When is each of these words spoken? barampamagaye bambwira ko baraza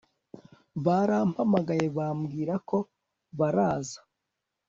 barampamagaye 0.85 1.85
bambwira 1.97 2.53
ko 2.69 2.77
baraza 3.39 3.99